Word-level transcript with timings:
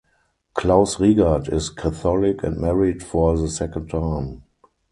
Klaus 0.55 0.95
Riegert 0.99 1.47
is 1.53 1.69
Catholic 1.69 2.41
and 2.41 2.57
married 2.57 3.03
for 3.03 3.37
the 3.37 3.47
second 3.47 3.91
time. 3.91 4.41